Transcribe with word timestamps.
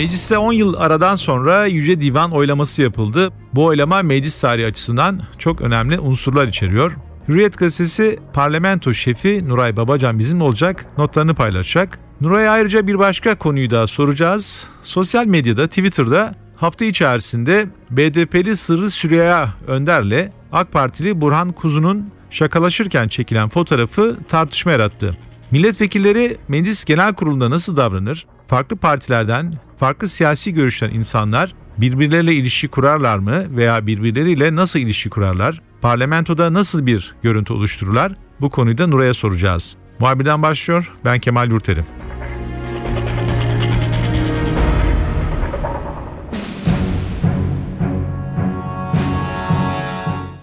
Mecliste 0.00 0.38
10 0.38 0.52
yıl 0.52 0.74
aradan 0.74 1.14
sonra 1.14 1.66
Yüce 1.66 2.00
Divan 2.00 2.32
oylaması 2.32 2.82
yapıldı. 2.82 3.32
Bu 3.54 3.64
oylama 3.64 4.02
meclis 4.02 4.40
tarihi 4.40 4.66
açısından 4.66 5.22
çok 5.38 5.60
önemli 5.60 5.98
unsurlar 5.98 6.48
içeriyor. 6.48 6.92
Hürriyet 7.28 7.58
gazetesi 7.58 8.18
parlamento 8.32 8.94
şefi 8.94 9.48
Nuray 9.48 9.76
Babacan 9.76 10.18
bizimle 10.18 10.44
olacak, 10.44 10.86
notlarını 10.98 11.34
paylaşacak. 11.34 11.98
Nuray'a 12.20 12.52
ayrıca 12.52 12.86
bir 12.86 12.98
başka 12.98 13.34
konuyu 13.34 13.70
da 13.70 13.86
soracağız. 13.86 14.66
Sosyal 14.82 15.26
medyada, 15.26 15.66
Twitter'da 15.66 16.34
hafta 16.56 16.84
içerisinde 16.84 17.66
BDP'li 17.90 18.56
Sırrı 18.56 18.90
Süreyya 18.90 19.54
Önder'le 19.66 20.30
AK 20.52 20.72
Partili 20.72 21.20
Burhan 21.20 21.52
Kuzu'nun 21.52 22.10
şakalaşırken 22.30 23.08
çekilen 23.08 23.48
fotoğrafı 23.48 24.16
tartışma 24.28 24.72
yarattı. 24.72 25.16
Milletvekilleri 25.50 26.36
meclis 26.48 26.84
genel 26.84 27.14
kurulunda 27.14 27.50
nasıl 27.50 27.76
davranır? 27.76 28.26
Farklı 28.46 28.76
partilerden, 28.76 29.54
farklı 29.78 30.08
siyasi 30.08 30.54
görüşten 30.54 30.90
insanlar 30.90 31.54
birbirleriyle 31.78 32.34
ilişki 32.34 32.68
kurarlar 32.68 33.18
mı 33.18 33.56
veya 33.56 33.86
birbirleriyle 33.86 34.56
nasıl 34.56 34.78
ilişki 34.78 35.10
kurarlar? 35.10 35.62
Parlamentoda 35.80 36.52
nasıl 36.52 36.86
bir 36.86 37.14
görüntü 37.22 37.52
oluştururlar? 37.52 38.12
Bu 38.40 38.50
konuyu 38.50 38.78
da 38.78 38.86
Nuray'a 38.86 39.14
soracağız. 39.14 39.76
Muhabirden 39.98 40.42
başlıyor. 40.42 40.92
Ben 41.04 41.18
Kemal 41.18 41.50
Yurterim. 41.50 41.86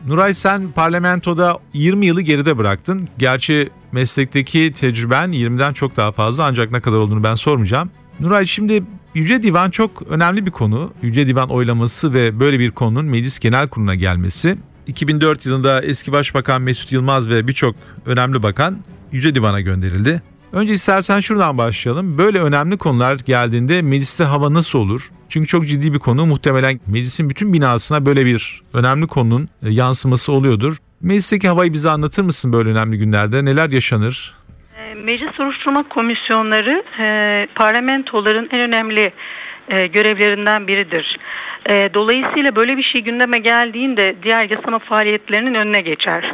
Nuray 0.08 0.34
sen 0.34 0.72
parlamentoda 0.72 1.60
20 1.74 2.06
yılı 2.06 2.22
geride 2.22 2.58
bıraktın. 2.58 3.10
Gerçi 3.18 3.70
meslekteki 3.92 4.72
tecrüben 4.72 5.32
20'den 5.32 5.74
çok 5.74 5.98
daha 5.98 6.12
fazla 6.12 6.46
ancak 6.46 6.72
ne 6.72 6.80
kadar 6.80 6.98
olduğunu 6.98 7.24
ben 7.24 7.36
sormayacağım. 7.36 7.90
Nuray 8.20 8.46
şimdi 8.46 8.84
Yüce 9.14 9.44
Divan 9.44 9.70
çok 9.70 10.02
önemli 10.10 10.46
bir 10.46 10.52
konu. 10.52 10.94
Yüce 11.02 11.28
Divan 11.28 11.50
oylaması 11.50 12.14
ve 12.14 12.40
böyle 12.40 12.60
bir 12.60 12.72
konunun 12.72 13.06
Meclis 13.06 13.40
Genel 13.40 13.68
Kurulu'na 13.68 13.96
gelmesi. 13.96 14.58
2004 14.88 15.46
yılında 15.46 15.82
eski 15.82 16.12
Başbakan 16.12 16.62
Mesut 16.62 16.92
Yılmaz 16.92 17.30
ve 17.30 17.48
birçok 17.48 17.76
önemli 18.06 18.44
bakan 18.44 18.78
Yüce 19.12 19.36
Divan'a 19.36 19.62
gönderildi. 19.62 20.22
Önce 20.52 20.74
istersen 20.74 21.20
şuradan 21.20 21.58
başlayalım. 21.58 22.18
Böyle 22.18 22.42
önemli 22.42 22.78
konular 22.78 23.16
geldiğinde 23.16 23.82
mecliste 23.82 24.24
hava 24.24 24.54
nasıl 24.54 24.80
olur? 24.80 25.12
Çünkü 25.30 25.48
çok 25.48 25.68
ciddi 25.68 25.94
bir 25.94 26.00
konu. 26.00 26.26
Muhtemelen 26.26 26.80
meclisin 26.88 27.30
bütün 27.30 27.54
binasına 27.54 28.06
böyle 28.06 28.26
bir 28.26 28.62
önemli 28.74 29.08
konunun 29.08 29.50
e, 29.64 29.70
yansıması 29.70 30.32
oluyordur. 30.32 30.78
Meclisteki 31.02 31.48
havayı 31.48 31.74
bize 31.74 31.90
anlatır 31.90 32.24
mısın 32.24 32.54
böyle 32.54 32.70
önemli 32.70 32.98
günlerde? 32.98 33.46
Neler 33.46 33.70
yaşanır? 33.70 34.34
E, 34.78 34.94
meclis 34.94 35.32
soruşturma 35.36 35.84
komisyonları 35.90 36.84
e, 37.00 37.48
parlamentoların 37.56 38.50
en 38.52 38.60
önemli 38.60 39.14
e, 39.70 39.88
görevlerinden 39.88 40.68
biridir. 40.68 41.20
E, 41.70 41.90
dolayısıyla 41.94 42.56
böyle 42.56 42.78
bir 42.78 42.84
şey 42.84 43.02
gündeme 43.02 43.38
geldiğinde 43.38 44.16
diğer 44.24 44.50
yasama 44.50 44.80
faaliyetlerinin 44.80 45.54
önüne 45.54 45.82
geçer. 45.82 46.34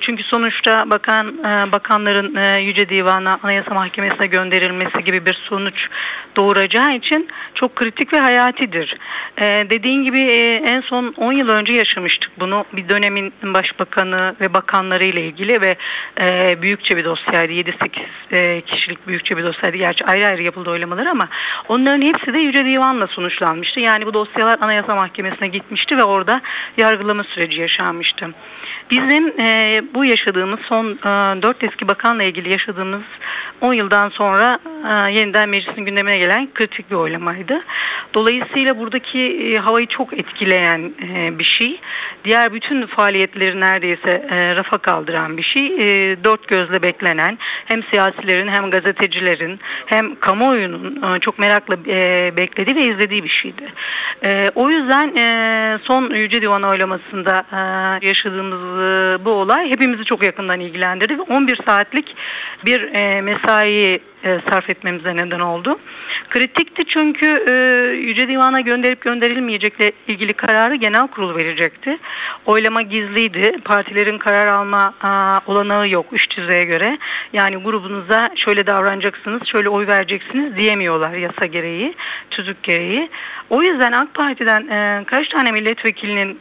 Çünkü 0.00 0.22
sonuçta 0.22 0.90
bakan 0.90 1.38
bakanların 1.72 2.58
Yüce 2.58 2.88
Divan'a, 2.88 3.38
Anayasa 3.42 3.74
Mahkemesi'ne 3.74 4.26
gönderilmesi 4.26 5.04
gibi 5.04 5.26
bir 5.26 5.34
sonuç 5.34 5.88
doğuracağı 6.36 6.94
için 6.94 7.28
çok 7.54 7.76
kritik 7.76 8.12
ve 8.12 8.18
hayatidir. 8.18 8.96
E, 9.40 9.66
dediğin 9.70 10.04
gibi 10.04 10.20
e, 10.20 10.54
en 10.54 10.80
son 10.80 11.14
10 11.16 11.32
yıl 11.32 11.48
önce 11.48 11.72
yaşamıştık 11.72 12.40
bunu. 12.40 12.64
Bir 12.72 12.88
dönemin 12.88 13.32
başbakanı 13.42 14.34
ve 14.40 14.54
bakanları 14.54 15.04
ile 15.04 15.20
ilgili 15.26 15.60
ve 15.60 15.76
e, 16.20 16.56
büyükçe 16.62 16.96
bir 16.96 17.04
dosyaydı. 17.04 17.52
7-8 17.52 18.02
e, 18.32 18.60
kişilik 18.60 19.06
büyükçe 19.06 19.36
bir 19.36 19.44
dosyaydı. 19.44 19.76
Gerçi 19.76 20.04
ayrı 20.04 20.26
ayrı 20.26 20.42
yapıldı 20.42 20.70
oylamalar 20.70 21.06
ama 21.06 21.28
onların 21.68 22.02
hepsi 22.02 22.34
de 22.34 22.38
Yüce 22.38 22.64
Divan'la 22.64 23.06
sonuçlanmıştı. 23.06 23.80
Yani 23.80 24.06
bu 24.06 24.14
dosyalar 24.14 24.58
Anayasa 24.60 24.94
Mahkemesi'ne 24.94 25.48
gitmişti 25.48 25.96
ve 25.96 26.04
orada 26.04 26.40
yargılama 26.76 27.24
süreci 27.24 27.60
yaşanmıştı. 27.60 28.28
Bizim 28.90 29.40
e, 29.40 29.82
bu 29.94 30.04
yaşadığımız 30.04 30.60
son 30.60 30.86
e, 30.86 31.42
4 31.42 31.64
eski 31.64 31.88
bakanla 31.88 32.22
ilgili 32.22 32.52
yaşadığımız 32.52 33.02
10 33.60 33.72
yıldan 33.74 34.08
sonra 34.08 34.58
e, 34.90 35.12
yeniden 35.12 35.48
meclisin 35.48 35.84
gündemine 35.84 36.18
gelen 36.22 36.48
kritik 36.54 36.90
bir 36.90 36.96
oylamaydı. 36.96 37.62
Dolayısıyla 38.14 38.78
buradaki 38.78 39.18
e, 39.18 39.56
havayı 39.56 39.86
çok 39.86 40.12
etkileyen 40.12 40.92
e, 41.02 41.38
bir 41.38 41.44
şey. 41.44 41.80
Diğer 42.24 42.52
bütün 42.52 42.86
faaliyetleri 42.86 43.60
neredeyse 43.60 44.28
e, 44.30 44.54
rafa 44.56 44.78
kaldıran 44.78 45.36
bir 45.36 45.42
şey. 45.42 45.68
Dört 46.24 46.48
gözle 46.48 46.82
beklenen 46.82 47.38
hem 47.64 47.82
siyasilerin 47.82 48.48
hem 48.48 48.70
gazetecilerin 48.70 49.60
hem 49.86 50.20
kamuoyunun 50.20 51.18
çok 51.18 51.38
merakla 51.38 51.84
beklediği 52.36 52.76
ve 52.76 52.82
izlediği 52.82 53.24
bir 53.24 53.28
şeydi. 53.28 53.72
O 54.54 54.70
yüzden 54.70 55.08
son 55.78 56.14
Yüce 56.14 56.42
Divan 56.42 56.62
oylamasında 56.62 57.44
yaşadığımız 58.02 58.60
bu 59.24 59.30
olay 59.30 59.70
hepimizi 59.70 60.04
çok 60.04 60.24
yakından 60.24 60.60
ilgilendirdi 60.60 61.18
ve 61.18 61.22
11 61.22 61.58
saatlik 61.66 62.16
bir 62.66 62.80
mesai 63.20 64.00
e, 64.24 64.40
sarf 64.50 64.70
etmemize 64.70 65.16
neden 65.16 65.40
oldu. 65.40 65.78
Kritikti 66.28 66.84
çünkü 66.84 67.44
e, 67.48 67.52
Yüce 67.92 68.28
Divan'a 68.28 68.60
gönderip 68.60 69.00
gönderilmeyecekle 69.00 69.92
ilgili 70.08 70.32
kararı 70.32 70.74
genel 70.74 71.06
kurul 71.06 71.36
verecekti. 71.36 71.98
Oylama 72.46 72.82
gizliydi. 72.82 73.58
Partilerin 73.64 74.18
karar 74.18 74.46
alma 74.46 74.94
a, 75.00 75.40
olanağı 75.46 75.88
yok 75.88 76.06
üç 76.12 76.36
düzeye 76.36 76.64
göre. 76.64 76.98
Yani 77.32 77.56
grubunuza 77.56 78.30
şöyle 78.36 78.66
davranacaksınız, 78.66 79.46
şöyle 79.46 79.68
oy 79.68 79.86
vereceksiniz 79.86 80.56
diyemiyorlar 80.56 81.12
yasa 81.12 81.46
gereği, 81.46 81.94
tüzük 82.30 82.62
gereği. 82.62 83.10
O 83.50 83.62
yüzden 83.62 83.92
AK 83.92 84.14
Parti'den 84.14 84.68
e, 84.68 85.04
kaç 85.04 85.28
tane 85.28 85.50
milletvekilinin 85.50 86.38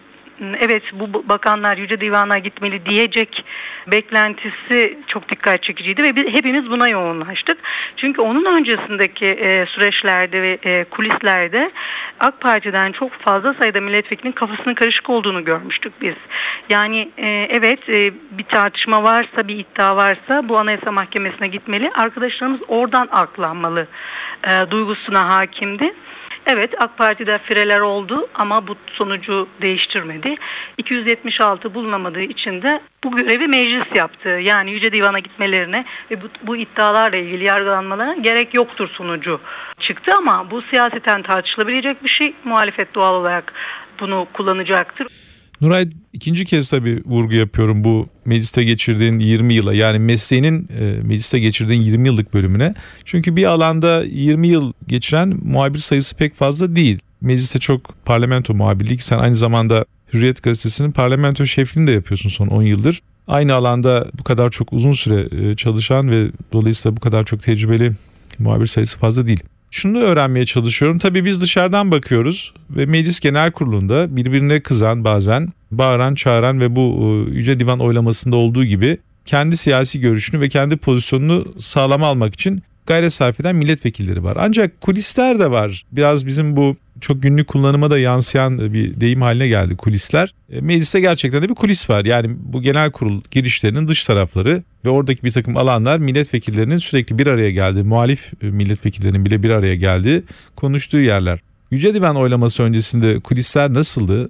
evet 0.59 0.83
bu 0.93 1.29
bakanlar 1.29 1.77
Yüce 1.77 2.01
Divan'a 2.01 2.37
gitmeli 2.37 2.85
diyecek 2.85 3.45
beklentisi 3.87 4.97
çok 5.07 5.29
dikkat 5.29 5.63
çekiciydi 5.63 6.03
ve 6.03 6.15
biz 6.15 6.23
hepimiz 6.23 6.69
buna 6.69 6.87
yoğunlaştık. 6.87 7.57
Çünkü 7.97 8.21
onun 8.21 8.45
öncesindeki 8.45 9.25
e, 9.25 9.65
süreçlerde 9.65 10.41
ve 10.41 10.57
e, 10.65 10.83
kulislerde 10.83 11.71
AK 12.19 12.41
Parti'den 12.41 12.91
çok 12.91 13.11
fazla 13.11 13.53
sayıda 13.53 13.81
milletvekilinin 13.81 14.31
kafasının 14.31 14.73
karışık 14.73 15.09
olduğunu 15.09 15.45
görmüştük 15.45 16.01
biz. 16.01 16.15
Yani 16.69 17.09
e, 17.17 17.47
evet 17.49 17.87
bir 18.31 18.43
tartışma 18.43 19.03
varsa 19.03 19.47
bir 19.47 19.55
iddia 19.55 19.95
varsa 19.95 20.49
bu 20.49 20.59
Anayasa 20.59 20.91
Mahkemesi'ne 20.91 21.47
gitmeli. 21.47 21.91
Arkadaşlarımız 21.95 22.61
oradan 22.67 23.07
aklanmalı 23.11 23.87
duygusuna 24.71 25.35
hakimdi. 25.35 25.93
Evet 26.45 26.81
AK 26.81 26.97
Parti'de 26.97 27.37
fireler 27.37 27.79
oldu 27.79 28.27
ama 28.35 28.67
bu 28.67 28.75
sonucu 28.93 29.47
değiştirmedi. 29.61 30.35
276 30.77 31.73
bulunamadığı 31.73 32.21
için 32.21 32.61
de 32.61 32.81
bu 33.03 33.15
görevi 33.15 33.47
meclis 33.47 33.95
yaptı. 33.95 34.29
Yani 34.29 34.71
Yüce 34.71 34.91
Divan'a 34.91 35.19
gitmelerine 35.19 35.85
ve 36.11 36.21
bu, 36.21 36.25
bu 36.43 36.57
iddialarla 36.57 37.17
ilgili 37.17 37.43
yargılanmalarına 37.43 38.15
gerek 38.15 38.53
yoktur 38.53 38.89
sonucu 38.89 39.39
çıktı 39.79 40.13
ama 40.17 40.51
bu 40.51 40.61
siyaseten 40.61 41.21
tartışılabilecek 41.21 42.03
bir 42.03 42.09
şey. 42.09 42.33
Muhalefet 42.43 42.95
doğal 42.95 43.13
olarak 43.13 43.53
bunu 43.99 44.27
kullanacaktır. 44.33 45.07
Nuray 45.61 45.89
ikinci 46.13 46.45
kez 46.45 46.69
tabii 46.69 47.03
vurgu 47.05 47.33
yapıyorum 47.33 47.83
bu 47.83 48.07
mecliste 48.25 48.63
geçirdiğin 48.63 49.19
20 49.19 49.53
yıla 49.53 49.73
yani 49.73 49.99
mesleğinin 49.99 50.69
e, 50.79 51.03
mecliste 51.03 51.39
geçirdiğin 51.39 51.81
20 51.81 52.07
yıllık 52.07 52.33
bölümüne. 52.33 52.73
Çünkü 53.05 53.35
bir 53.35 53.45
alanda 53.45 54.03
20 54.03 54.47
yıl 54.47 54.73
geçiren 54.87 55.39
muhabir 55.43 55.79
sayısı 55.79 56.17
pek 56.17 56.35
fazla 56.35 56.75
değil. 56.75 56.99
Mecliste 57.21 57.59
çok 57.59 58.05
parlamento 58.05 58.53
muhabirliği 58.53 58.97
sen 58.97 59.17
aynı 59.17 59.35
zamanda 59.35 59.85
Hürriyet 60.13 60.43
gazetesinin 60.43 60.91
parlamento 60.91 61.45
şefliğini 61.45 61.87
de 61.87 61.91
yapıyorsun 61.91 62.29
son 62.29 62.47
10 62.47 62.63
yıldır. 62.63 63.01
Aynı 63.27 63.53
alanda 63.53 64.07
bu 64.19 64.23
kadar 64.23 64.49
çok 64.49 64.73
uzun 64.73 64.91
süre 64.91 65.49
e, 65.51 65.55
çalışan 65.55 66.11
ve 66.11 66.27
dolayısıyla 66.53 66.97
bu 66.97 67.01
kadar 67.01 67.25
çok 67.25 67.41
tecrübeli 67.41 67.91
muhabir 68.39 68.65
sayısı 68.65 68.99
fazla 68.99 69.27
değil 69.27 69.43
şunu 69.71 69.99
öğrenmeye 69.99 70.45
çalışıyorum. 70.45 70.97
Tabii 70.97 71.25
biz 71.25 71.41
dışarıdan 71.41 71.91
bakıyoruz 71.91 72.53
ve 72.69 72.85
Meclis 72.85 73.19
Genel 73.19 73.51
Kurulu'nda 73.51 74.15
birbirine 74.15 74.59
kızan 74.59 75.03
bazen 75.03 75.49
bağıran, 75.71 76.15
çağıran 76.15 76.59
ve 76.59 76.75
bu 76.75 77.15
e, 77.29 77.35
Yüce 77.35 77.59
Divan 77.59 77.79
oylamasında 77.79 78.35
olduğu 78.35 78.65
gibi 78.65 78.97
kendi 79.25 79.57
siyasi 79.57 79.99
görüşünü 79.99 80.41
ve 80.41 80.49
kendi 80.49 80.77
pozisyonunu 80.77 81.53
sağlama 81.59 82.07
almak 82.07 82.33
için 82.33 82.63
gayret 82.85 83.13
sarf 83.13 83.39
eden 83.39 83.55
milletvekilleri 83.55 84.23
var. 84.23 84.37
Ancak 84.39 84.81
kulisler 84.81 85.39
de 85.39 85.51
var. 85.51 85.85
Biraz 85.91 86.25
bizim 86.25 86.55
bu 86.55 86.75
çok 87.01 87.23
günlük 87.23 87.47
kullanıma 87.47 87.91
da 87.91 87.99
yansıyan 87.99 88.73
bir 88.73 89.01
deyim 89.01 89.21
haline 89.21 89.47
geldi 89.47 89.75
kulisler. 89.75 90.33
E, 90.51 90.61
mecliste 90.61 90.99
gerçekten 90.99 91.41
de 91.43 91.49
bir 91.49 91.55
kulis 91.55 91.89
var. 91.89 92.05
Yani 92.05 92.35
bu 92.39 92.61
genel 92.61 92.91
kurul 92.91 93.21
girişlerinin 93.31 93.87
dış 93.87 94.03
tarafları 94.03 94.63
ve 94.85 94.89
oradaki 94.89 95.23
bir 95.23 95.31
takım 95.31 95.57
alanlar 95.57 95.97
milletvekillerinin 95.97 96.77
sürekli 96.77 97.17
bir 97.17 97.27
araya 97.27 97.51
geldiği, 97.51 97.83
muhalif 97.83 98.33
e, 98.43 98.45
milletvekillerinin 98.45 99.25
bile 99.25 99.43
bir 99.43 99.49
araya 99.49 99.75
geldiği, 99.75 100.23
konuştuğu 100.55 100.99
yerler. 100.99 101.39
Yüce 101.71 101.93
Divan 101.93 102.15
oylaması 102.15 102.63
öncesinde 102.63 103.19
kulisler 103.19 103.73
nasıldı? 103.73 104.29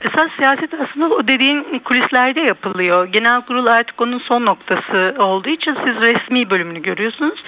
Esas 0.00 0.30
siyaset 0.36 0.74
aslında 0.74 1.08
o 1.08 1.28
dediğin 1.28 1.78
kulislerde 1.84 2.40
yapılıyor. 2.40 3.06
Genel 3.06 3.40
kurul 3.40 3.66
artık 3.66 4.00
onun 4.00 4.18
son 4.18 4.46
noktası 4.46 5.14
olduğu 5.18 5.48
için 5.48 5.76
siz 5.86 5.96
resmi 5.96 6.50
bölümünü 6.50 6.82
görüyorsunuz. 6.82 7.44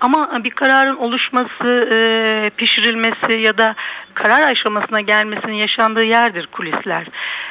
Ama 0.00 0.44
bir 0.44 0.50
kararın 0.50 0.96
oluşması, 0.96 1.88
e, 1.92 2.50
pişirilmesi 2.56 3.40
ya 3.40 3.58
da 3.58 3.74
karar 4.14 4.42
aşamasına 4.42 5.00
gelmesinin 5.00 5.54
yaşandığı 5.54 6.04
yerdir 6.04 6.46
kulisler. 6.46 7.06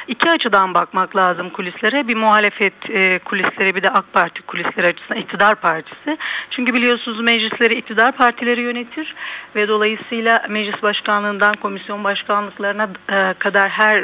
İki 0.08 0.30
açıdan 0.30 0.74
bakmak 0.74 1.16
lazım 1.16 1.50
kulislere. 1.50 2.08
Bir 2.08 2.16
muhalefet 2.16 2.90
e, 2.90 3.18
kulisleri 3.18 3.74
bir 3.74 3.82
de 3.82 3.90
AK 3.90 4.12
Parti 4.12 4.42
kulisleri 4.42 4.86
açısından 4.86 5.20
iktidar 5.20 5.54
partisi. 5.54 6.18
Çünkü 6.50 6.74
biliyorsunuz 6.74 7.20
meclisleri 7.20 7.74
iktidar 7.74 8.12
partileri 8.12 8.60
yönetir 8.60 9.14
ve 9.56 9.68
dolayısıyla 9.68 10.42
meclis 10.48 10.82
başkanlığından 10.82 11.52
komisyon 11.54 12.04
başkanlıklarına 12.04 12.88
e, 13.12 13.34
kadar 13.38 13.68
her 13.68 14.02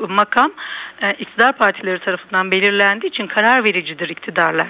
makam 0.00 0.52
e, 1.02 1.12
iktidar 1.12 1.52
partileri 1.52 1.98
tarafından 1.98 2.50
belirlendiği 2.50 3.10
için 3.10 3.26
karar 3.26 3.64
vericidir 3.64 4.08
iktidarlar. 4.08 4.68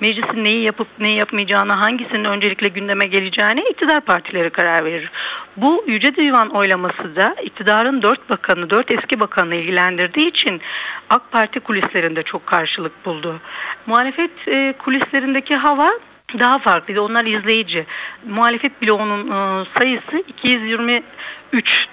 Meclisin 0.00 0.44
neyi 0.44 0.62
yapıp 0.62 0.88
neyi 0.98 1.16
yapmayacağını, 1.16 1.72
hangisinin 1.72 2.24
öncelikle 2.24 2.68
gündeme 2.68 3.06
geleceğine 3.06 3.62
iktidar 3.70 4.00
partileri 4.00 4.50
karar 4.50 4.84
verir. 4.84 5.10
Bu 5.56 5.84
Yüce 5.86 6.16
Divan 6.16 6.48
oylaması 6.48 7.16
da 7.16 7.36
iktidarın 7.42 8.02
dört 8.02 8.30
bakanı, 8.30 8.70
dört 8.70 8.90
eski 8.90 9.20
bakanı 9.20 9.54
ilgilendirdiği 9.54 10.28
için 10.28 10.60
AK 11.10 11.32
Parti 11.32 11.60
kulislerinde 11.60 12.22
çok 12.22 12.46
karşılık 12.46 13.04
buldu. 13.04 13.40
Muhalefet 13.86 14.30
e, 14.48 14.74
kulislerindeki 14.78 15.56
hava 15.56 15.90
daha 16.38 16.58
farklıydı. 16.58 17.00
Onlar 17.00 17.24
izleyici. 17.24 17.86
Muhalefet 18.24 18.82
bloğunun 18.82 19.30
e, 19.30 19.66
sayısı 19.78 20.24
223 20.28 21.88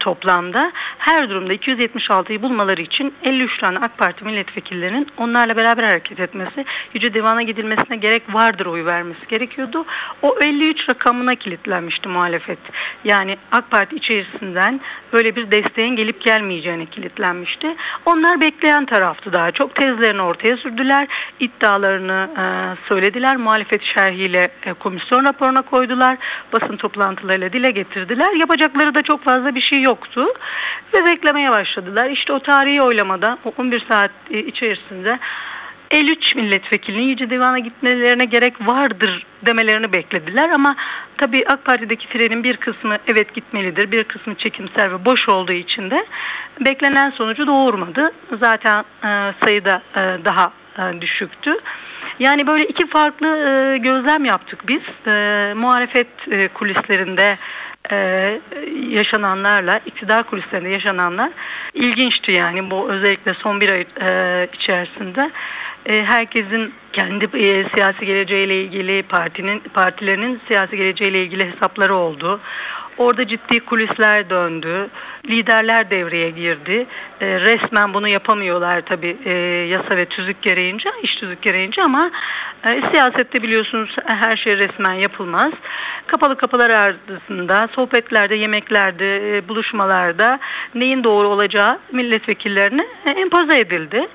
toplamda. 0.00 0.72
Her 0.98 1.30
durumda 1.30 1.54
276'yı 1.54 2.42
bulmaları 2.42 2.80
için 2.80 3.14
53 3.22 3.58
tane 3.58 3.78
AK 3.78 3.98
Parti 3.98 4.24
milletvekillerinin 4.24 5.08
onlarla 5.16 5.56
beraber 5.56 5.82
hareket 5.82 6.20
etmesi, 6.20 6.64
Yüce 6.94 7.14
Divan'a 7.14 7.42
gidilmesine 7.42 7.96
gerek 7.96 8.34
vardır 8.34 8.66
oy 8.66 8.84
vermesi 8.84 9.26
gerekiyordu. 9.28 9.84
O 10.22 10.38
53 10.40 10.88
rakamına 10.88 11.34
kilitlenmişti 11.34 12.08
muhalefet. 12.08 12.58
Yani 13.04 13.36
AK 13.52 13.70
Parti 13.70 13.96
içerisinden 13.96 14.80
böyle 15.12 15.36
bir 15.36 15.50
desteğin 15.50 15.96
gelip 15.96 16.22
gelmeyeceğine 16.22 16.86
kilitlenmişti. 16.86 17.76
Onlar 18.06 18.40
bekleyen 18.40 18.86
taraftı 18.86 19.32
daha 19.32 19.50
çok. 19.50 19.74
Tezlerini 19.74 20.22
ortaya 20.22 20.56
sürdüler. 20.56 21.08
iddialarını 21.40 22.28
e, 22.38 22.44
söylediler. 22.88 23.36
Muhalefet 23.36 23.82
şerhiyle 23.82 24.48
e, 24.66 24.72
komisyon 24.72 25.24
raporuna 25.24 25.62
koydular. 25.62 26.18
Basın 26.52 26.76
toplantılarıyla 26.76 27.52
dile 27.52 27.70
getirdiler. 27.70 28.32
Yapacakları 28.32 28.94
da 28.94 29.02
çok 29.02 29.24
fazla 29.24 29.54
bir 29.54 29.61
şey 29.62 29.82
yoktu. 29.82 30.26
Ve 30.94 31.06
beklemeye 31.06 31.50
başladılar. 31.50 32.10
İşte 32.10 32.32
o 32.32 32.40
tarihi 32.40 32.82
oylamada 32.82 33.38
o 33.44 33.52
11 33.58 33.84
saat 33.88 34.10
e, 34.30 34.38
içerisinde 34.38 35.18
53 35.92 36.34
milletvekilinin 36.34 37.02
Yüce 37.02 37.30
Divan'a 37.30 37.58
gitmelerine 37.58 38.24
gerek 38.24 38.66
vardır 38.66 39.26
demelerini 39.46 39.92
beklediler 39.92 40.50
ama 40.50 40.76
tabii 41.16 41.44
AK 41.48 41.64
Parti'deki 41.64 42.08
frenin 42.08 42.44
bir 42.44 42.56
kısmı 42.56 42.96
evet 43.06 43.34
gitmelidir, 43.34 43.92
bir 43.92 44.04
kısmı 44.04 44.34
çekimser 44.34 44.92
ve 44.92 45.04
boş 45.04 45.28
olduğu 45.28 45.52
için 45.52 45.90
de 45.90 46.06
beklenen 46.60 47.10
sonucu 47.10 47.46
doğurmadı. 47.46 48.12
Zaten 48.40 48.84
e, 49.04 49.34
sayıda 49.44 49.82
e, 49.96 50.00
daha 50.24 50.52
e, 50.78 51.00
düşüktü. 51.00 51.52
Yani 52.18 52.46
böyle 52.46 52.64
iki 52.66 52.86
farklı 52.86 53.26
e, 53.26 53.78
gözlem 53.78 54.24
yaptık 54.24 54.68
biz. 54.68 55.12
E, 55.12 55.52
muhalefet 55.56 56.08
e, 56.30 56.48
kulislerinde 56.48 57.38
e, 57.90 58.40
yaşananlarla, 58.88 59.80
iktidar 59.86 60.22
kulislerinde 60.22 60.68
yaşananlar 60.68 61.32
ilginçti 61.74 62.32
yani 62.32 62.70
bu 62.70 62.90
özellikle 62.90 63.34
son 63.34 63.60
bir 63.60 63.70
ay 63.70 63.80
e, 63.80 64.48
içerisinde 64.52 65.30
e, 65.86 66.04
herkesin 66.04 66.74
kendi 66.92 67.24
e, 67.24 67.68
siyasi 67.74 68.06
geleceğiyle 68.06 68.62
ilgili 68.62 69.02
partinin 69.02 69.60
partilerinin 69.60 70.40
siyasi 70.48 70.76
geleceğiyle 70.76 71.22
ilgili 71.22 71.52
hesapları 71.52 71.94
oldu. 71.94 72.40
Orada 72.98 73.28
ciddi 73.28 73.60
kulisler 73.60 74.30
döndü. 74.30 74.88
Liderler 75.30 75.90
devreye 75.90 76.30
girdi. 76.30 76.86
E, 77.20 77.40
resmen 77.40 77.94
bunu 77.94 78.08
yapamıyorlar 78.08 78.80
tabii 78.80 79.16
e, 79.24 79.32
yasa 79.68 79.96
ve 79.96 80.04
tüzük 80.04 80.42
gereğince, 80.42 80.90
iş 81.02 81.16
tüzük 81.16 81.42
gereğince 81.42 81.82
ama 81.82 82.10
e, 82.66 82.82
siyasette 82.92 83.42
biliyorsunuz 83.42 83.96
her 84.06 84.36
şey 84.36 84.56
resmen 84.56 84.92
yapılmaz. 84.92 85.52
Kapalı 86.06 86.36
kapılar 86.36 86.70
ardısında, 86.70 87.68
sohbetlerde, 87.74 88.34
yemeklerde, 88.34 89.36
e, 89.36 89.48
buluşmalarda 89.48 90.38
neyin 90.74 91.04
doğru 91.04 91.28
olacağı 91.28 91.78
milletvekillerine 91.92 92.86
e, 93.06 93.10
empoze 93.10 93.58
edildi. 93.58 94.08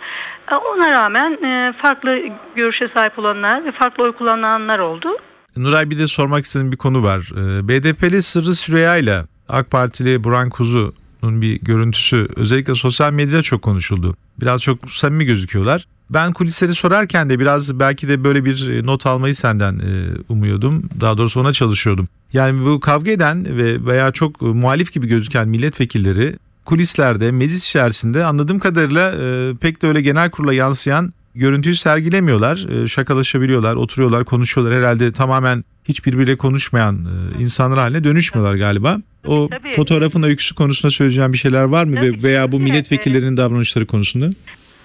E, 0.52 0.56
ona 0.56 0.90
rağmen 0.90 1.44
e, 1.44 1.74
farklı 1.74 2.20
görüşe 2.56 2.88
sahip 2.88 3.20
olanlar 3.20 3.66
ve 3.66 3.72
farklı 3.72 4.04
oy 4.04 4.12
kullananlar 4.12 4.80
oldu. 4.80 5.18
Nuray 5.58 5.90
bir 5.90 5.98
de 5.98 6.08
sormak 6.08 6.46
istediğim 6.46 6.72
bir 6.72 6.78
konu 6.78 7.04
var. 7.04 7.32
Ee, 7.32 7.68
BDP'li 7.68 8.22
Sırrı 8.22 8.56
Süreyya 8.56 8.98
ile 8.98 9.24
AK 9.50 9.72
Partili 9.72 10.24
Buran 10.24 10.50
Kuzu'nun 10.50 11.42
bir 11.42 11.60
görüntüsü 11.62 12.28
özellikle 12.36 12.76
sosyal 12.76 13.14
medyada 13.14 13.42
çok 13.42 13.62
konuşuldu. 13.62 14.16
Biraz 14.42 14.62
çok 14.62 14.92
samimi 14.92 15.26
gözüküyorlar. 15.26 15.88
Ben 16.10 16.34
kulisleri 16.34 16.74
sorarken 16.74 17.30
de 17.30 17.40
biraz 17.40 17.80
belki 17.80 18.08
de 18.08 18.24
böyle 18.24 18.46
bir 18.46 18.68
e, 18.70 18.86
not 18.86 19.06
almayı 19.06 19.36
senden 19.36 19.80
e, 19.80 20.08
umuyordum. 20.30 20.84
Daha 21.02 21.18
doğrusu 21.18 21.40
ona 21.40 21.54
çalışıyordum. 21.54 22.08
Yani 22.34 22.66
bu 22.66 22.80
kavga 22.80 23.12
eden 23.12 23.58
ve 23.58 23.86
veya 23.86 24.12
çok 24.12 24.42
muhalif 24.42 24.94
gibi 24.94 25.08
gözüken 25.08 25.48
milletvekilleri 25.48 26.36
kulislerde, 26.66 27.32
meclis 27.32 27.66
içerisinde 27.66 28.26
anladığım 28.26 28.60
kadarıyla 28.60 29.12
e, 29.12 29.54
pek 29.62 29.82
de 29.82 29.88
öyle 29.88 30.02
genel 30.02 30.32
kurula 30.32 30.54
yansıyan 30.54 31.14
görüntüyü 31.38 31.76
sergilemiyorlar. 31.76 32.84
E, 32.84 32.88
şakalaşabiliyorlar, 32.88 33.76
oturuyorlar, 33.76 34.26
konuşuyorlar. 34.26 34.78
Herhalde 34.78 35.12
tamamen 35.12 35.64
hiç 35.84 36.06
birbiriyle 36.06 36.38
konuşmayan 36.38 37.06
e, 37.06 37.44
insanlar 37.44 37.80
haline 37.80 38.04
dönüşmüyorlar 38.04 38.56
galiba. 38.56 38.98
O 39.26 39.50
Tabii. 39.52 39.74
fotoğrafın 39.74 40.24
öyküsü 40.24 40.56
konusunda 40.56 40.92
söyleyeceğim 40.92 41.34
bir 41.34 41.38
şeyler 41.38 41.64
var 41.64 41.84
mı 41.84 41.96
Tabii, 41.96 42.24
veya 42.24 42.52
bu 42.52 42.60
milletvekillerinin 42.60 43.38
davranışları 43.38 43.86
konusunda? 43.86 44.30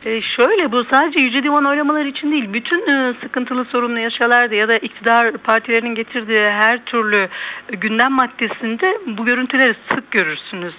E 0.05 0.21
şöyle 0.21 0.73
bu 0.73 0.85
sadece 0.85 1.21
Yüce 1.21 1.43
Divan 1.43 1.65
oylamaları 1.65 2.09
için 2.09 2.33
değil. 2.33 2.53
Bütün 2.53 2.89
e, 2.89 3.15
sıkıntılı 3.23 3.65
sorunlu 3.65 3.99
yaşalarda 3.99 4.55
ya 4.55 4.69
da 4.69 4.77
iktidar 4.77 5.33
partilerinin 5.33 5.95
getirdiği 5.95 6.41
her 6.41 6.85
türlü 6.85 7.29
gündem 7.69 8.13
maddesinde 8.13 8.99
bu 9.07 9.25
görüntüleri 9.25 9.75
sık 9.91 10.11
görürsünüz. 10.11 10.75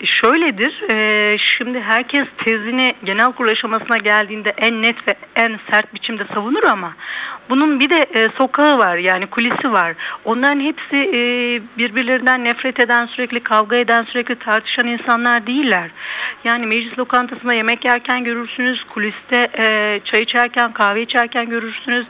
E, 0.00 0.06
şöyledir. 0.06 0.84
e, 0.90 1.38
şimdi 1.38 1.80
herkes 1.80 2.24
tezini 2.44 2.94
genel 3.04 3.32
kurul 3.32 3.48
aşamasına 3.48 3.96
geldiğinde 3.96 4.50
en 4.50 4.82
net 4.82 5.08
ve 5.08 5.14
en 5.36 5.58
sert 5.70 5.94
biçimde 5.94 6.22
savunur 6.34 6.62
ama 6.62 6.94
bunun 7.50 7.80
bir 7.80 7.90
de 7.90 8.06
e, 8.14 8.28
sokağı 8.38 8.78
var 8.78 8.96
yani 8.96 9.26
kulisi 9.26 9.72
var. 9.72 9.94
Onların 10.24 10.60
hepsi 10.60 10.96
e, 10.96 11.20
birbirlerinden 11.78 12.44
nefret 12.44 12.80
eden, 12.80 13.06
sürekli 13.06 13.40
kavga 13.40 13.76
eden, 13.76 14.02
sürekli 14.02 14.34
tartışan 14.34 14.86
insanlar 14.86 15.46
değiller. 15.46 15.90
Yani 16.44 16.66
meclis 16.66 16.98
lokantasında 16.98 17.54
yemek 17.54 17.84
yerken 17.84 18.24
görürsünüz, 18.24 18.67
kuliste 18.94 19.48
e, 19.58 20.00
çay 20.04 20.22
içerken, 20.22 20.72
kahve 20.72 21.02
içerken 21.02 21.48
görürsünüz. 21.48 22.06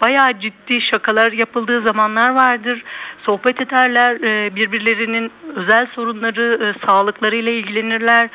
Bayağı 0.00 0.40
ciddi 0.40 0.80
şakalar 0.80 1.32
yapıldığı 1.32 1.82
zamanlar 1.82 2.30
vardır. 2.30 2.84
Sohbet 3.22 3.60
ederler, 3.60 4.16
e, 4.24 4.56
birbirlerinin 4.56 5.32
özel 5.54 5.86
sorunları, 5.94 6.74
e, 6.74 6.86
sağlıklarıyla 6.86 7.52
ilgilenirler. 7.52 8.28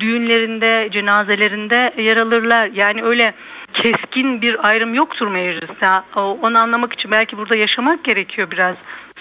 Düğünlerinde, 0.00 0.88
cenazelerinde 0.92 1.94
yer 1.98 2.16
alırlar. 2.16 2.70
Yani 2.74 3.02
öyle 3.02 3.34
keskin 3.74 4.42
bir 4.42 4.68
ayrım 4.68 4.94
yoktur 4.94 5.26
mecliste. 5.28 5.86
Onu 6.16 6.58
anlamak 6.58 6.92
için 6.92 7.10
belki 7.10 7.38
burada 7.38 7.56
yaşamak 7.56 8.04
gerekiyor 8.04 8.50
biraz. 8.50 8.76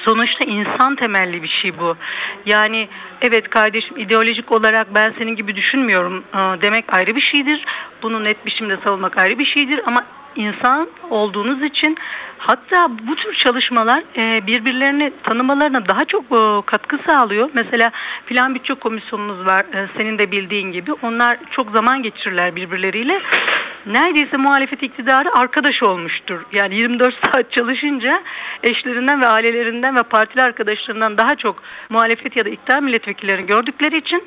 Sonuçta 0.06 0.46
insan 0.46 0.96
temelli 0.96 1.44
bir 1.44 1.48
şey 1.48 1.80
bu. 1.80 1.96
Yani 2.46 2.88
evet 3.22 3.50
kardeşim 3.50 3.98
ideolojik 3.98 4.52
olarak 4.52 4.96
ben 4.96 5.14
senin 5.20 5.36
gibi 5.36 5.56
düşünmüyorum 5.56 6.24
e, 6.34 6.62
demek 6.62 6.94
ayrı 6.94 7.16
bir 7.16 7.22
şeydir. 7.22 7.66
Bunu 8.04 8.24
net 8.24 8.46
biçimde 8.46 8.78
savunmak 8.84 9.18
ayrı 9.18 9.40
bir 9.40 9.46
şeydir 9.46 9.82
ama 9.86 10.06
insan 10.36 10.90
olduğunuz 11.10 11.64
için 11.64 11.98
hatta 12.38 12.90
bu 13.08 13.16
tür 13.16 13.34
çalışmalar 13.34 14.04
e, 14.18 14.48
birbirlerini 14.48 15.14
tanımalarına 15.24 15.88
daha 15.88 16.06
çok 16.06 16.24
e, 16.24 16.62
katkı 16.66 17.00
sağlıyor. 17.08 17.50
Mesela 17.54 17.92
filan 18.26 18.56
bütçe 18.56 18.74
komisyonumuz 18.74 19.46
var 19.46 19.66
senin 19.98 20.18
de 20.18 20.32
bildiğin 20.32 20.72
gibi. 20.72 20.94
Onlar 20.94 21.38
çok 21.52 21.72
zaman 21.72 22.04
geçirirler 22.04 22.56
birbirleriyle. 22.56 23.22
Neredeyse 23.86 24.38
muhalefet 24.38 24.84
iktidarı 24.84 25.36
arkadaş 25.36 25.84
olmuştur. 25.84 26.46
Yani 26.54 26.76
24 26.76 27.16
saat 27.26 27.52
çalışınca 27.52 28.24
eşlerinden 28.64 29.22
ve 29.22 29.28
ailelerinden 29.28 29.96
ve 29.96 30.04
partili 30.04 30.42
arkadaşlarından 30.42 31.18
daha 31.18 31.36
çok 31.36 31.64
muhalefet 31.90 32.36
ya 32.36 32.46
da 32.46 32.50
iktidar 32.50 32.80
milletvekillerini 32.80 33.46
gördükleri 33.46 33.98
için 33.98 34.24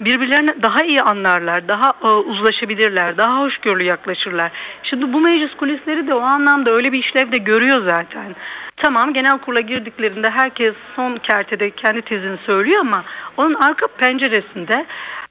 birbirlerini 0.00 0.62
daha 0.62 0.82
iyi 0.82 1.02
anlarlar, 1.02 1.68
daha 1.68 1.92
e, 2.02 2.06
uzlaşabilirler, 2.06 3.18
daha 3.18 3.40
hoşgörülü 3.40 3.84
yaklaşırlar. 3.84 4.52
Şimdi 4.82 5.12
bu 5.12 5.20
meclis 5.20 5.56
kulisleri 5.56 6.06
de 6.06 6.14
o 6.14 6.20
anlamda 6.20 6.70
öyle 6.70 6.92
bir 6.92 6.98
işlev 6.98 7.32
de 7.32 7.38
görüyor 7.38 7.84
zaten. 7.84 8.36
Tamam 8.76 9.12
genel 9.12 9.38
kurula 9.38 9.60
girdiklerinde 9.60 10.30
herkes 10.30 10.74
son 10.96 11.16
kertede 11.16 11.70
kendi 11.70 12.02
tezini 12.02 12.38
söylüyor 12.46 12.80
ama 12.80 13.04
onun 13.36 13.54
arka 13.54 13.86
penceresinde 13.86 14.86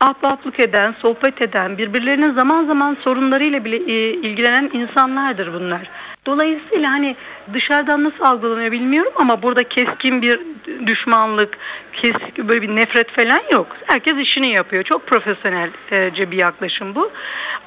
ahbaplık 0.06 0.60
eden, 0.60 0.96
sohbet 1.02 1.42
eden, 1.42 1.78
birbirlerinin 1.78 2.34
zaman 2.34 2.66
zaman 2.66 2.98
sorunlarıyla 3.04 3.66
bile 3.66 3.76
e, 3.76 4.14
ilgilenen 4.14 4.70
insanlardır 4.74 5.54
bunlar. 5.54 5.90
Dolayısıyla 6.26 6.92
hani 6.92 7.16
dışarıdan 7.54 8.04
nasıl 8.04 8.24
algılanıyor 8.24 8.72
bilmiyorum 8.72 9.14
ama 9.16 9.42
burada 9.42 9.64
keskin 9.64 10.22
bir 10.22 10.40
düşmanlık, 10.86 11.58
keskin 11.94 12.48
böyle 12.48 12.62
bir 12.62 12.76
nefret 12.76 13.12
falan 13.12 13.42
yok. 13.52 13.68
Herkes 13.86 14.14
işini 14.14 14.48
yapıyor. 14.48 14.84
Çok 14.84 15.08
profesyonelce 15.08 16.32
bir 16.32 16.38
yaklaşım 16.38 16.96
bu. 16.96 17.12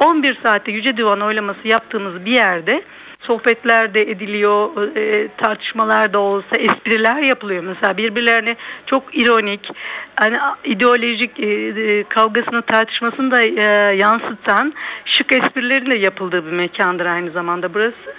11 0.01 0.39
saatte 0.43 0.73
Yüce 0.73 0.97
Divan 0.97 1.21
oylaması 1.21 1.69
yaptığımız 1.69 2.25
bir 2.25 2.33
yerde 2.33 2.83
sohbetler 3.21 3.95
de 3.95 4.11
ediliyor, 4.11 4.97
e, 4.97 5.29
tartışmalar 5.37 6.13
da 6.13 6.19
olsa 6.19 6.57
espriler 6.57 7.23
yapılıyor. 7.23 7.63
Mesela 7.63 7.97
birbirlerine 7.97 8.57
çok 8.87 9.03
ironik, 9.17 9.71
hani 10.17 10.37
ideolojik 10.65 11.41
e, 11.41 11.47
e, 11.47 12.05
kavgasını 12.05 12.63
tartışmasını 12.63 13.31
da 13.31 13.43
e, 13.43 13.97
yansıtan 13.97 14.75
şık 15.05 15.33
esprilerin 15.33 15.91
de 15.91 15.95
yapıldığı 15.95 16.47
bir 16.47 16.53
mekandır 16.53 17.07
aynı 17.07 17.31
zamanda 17.31 17.75
burası. 17.75 18.15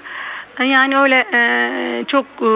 Yani 0.65 0.97
öyle 0.97 1.25
e, 1.33 2.05
çok 2.07 2.25
e, 2.25 2.51